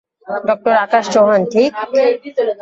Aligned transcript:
Doctor 0.43 0.73
Akash 0.85 1.05
Chauhan, 1.13 1.41
ঠিক? 1.53 1.71